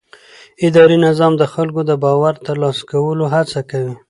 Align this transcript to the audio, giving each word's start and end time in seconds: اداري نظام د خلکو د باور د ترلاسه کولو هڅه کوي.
اداري 0.67 0.97
نظام 1.07 1.33
د 1.37 1.43
خلکو 1.53 1.81
د 1.85 1.91
باور 2.03 2.33
د 2.37 2.43
ترلاسه 2.47 2.83
کولو 2.91 3.25
هڅه 3.33 3.59
کوي. 3.71 3.95